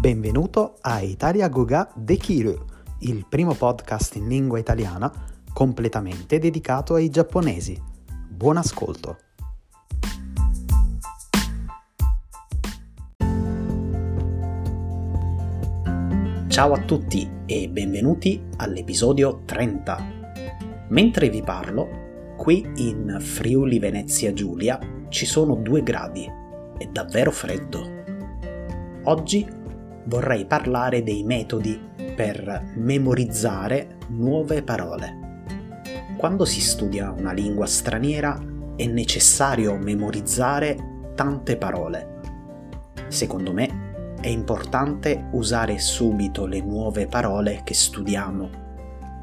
[0.00, 2.56] Benvenuto a Italia Goga Dekiru,
[3.00, 5.12] il primo podcast in lingua italiana
[5.52, 7.76] completamente dedicato ai giapponesi.
[8.28, 9.18] Buon ascolto!
[16.46, 20.06] Ciao a tutti e benvenuti all'episodio 30.
[20.90, 26.24] Mentre vi parlo, qui in Friuli Venezia Giulia ci sono due gradi,
[26.78, 27.96] è davvero freddo.
[29.04, 29.56] Oggi
[30.08, 31.78] vorrei parlare dei metodi
[32.16, 35.42] per memorizzare nuove parole.
[36.16, 38.42] Quando si studia una lingua straniera
[38.74, 42.16] è necessario memorizzare tante parole.
[43.08, 48.66] Secondo me è importante usare subito le nuove parole che studiamo.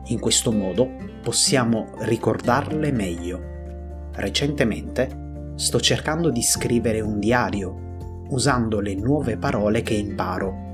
[0.05, 0.87] In questo modo
[1.23, 3.41] possiamo ricordarle meglio.
[4.13, 7.83] Recentemente sto cercando di scrivere un diario
[8.29, 10.64] usando le nuove parole che imparo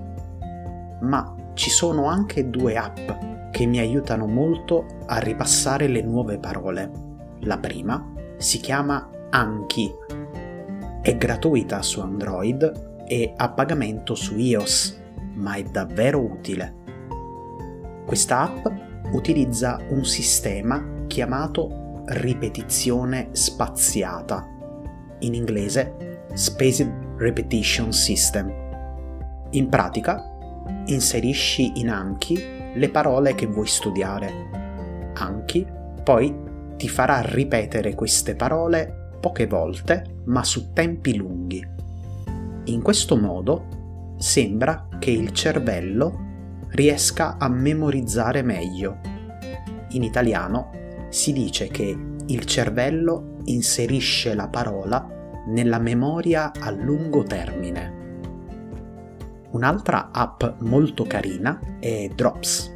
[1.02, 3.10] ma ci sono anche due app
[3.52, 6.92] che mi aiutano molto a ripassare le nuove parole.
[7.42, 9.92] La prima si chiama Anki,
[11.02, 15.00] è gratuita su Android e a pagamento su iOS,
[15.34, 16.76] ma è davvero utile.
[18.06, 18.66] Questa app
[19.12, 24.48] utilizza un sistema chiamato ripetizione spaziata,
[25.20, 28.52] in inglese Spaced Repetition System.
[29.52, 30.31] In pratica
[30.86, 32.42] inserisci in Anki
[32.74, 34.50] le parole che vuoi studiare.
[35.14, 35.66] Anki
[36.04, 36.36] poi
[36.78, 41.66] ti farà ripetere queste parole poche volte, ma su tempi lunghi.
[42.66, 46.30] In questo modo sembra che il cervello
[46.70, 49.00] riesca a memorizzare meglio.
[49.90, 50.72] In italiano
[51.10, 55.08] si dice che il cervello inserisce la parola
[55.48, 58.01] nella memoria a lungo termine.
[59.52, 62.74] Un'altra app molto carina è Drops.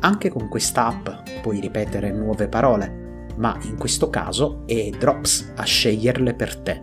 [0.00, 1.08] Anche con questa app
[1.42, 6.82] puoi ripetere nuove parole, ma in questo caso è Drops a sceglierle per te.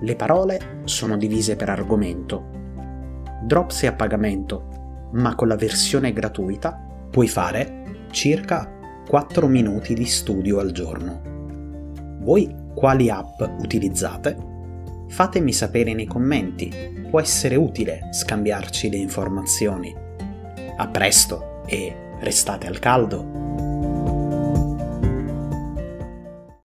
[0.00, 2.46] Le parole sono divise per argomento.
[3.42, 8.72] Drops è a pagamento, ma con la versione gratuita puoi fare circa
[9.06, 11.20] 4 minuti di studio al giorno.
[12.20, 14.56] Voi quali app utilizzate?
[15.08, 19.94] Fatemi sapere nei commenti, può essere utile scambiarci le informazioni.
[20.76, 23.47] A presto e restate al caldo!